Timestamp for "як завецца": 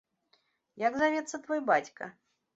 0.87-1.41